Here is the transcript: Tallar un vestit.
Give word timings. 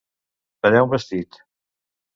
Tallar 0.65 0.81
un 0.87 0.91
vestit. 0.95 1.41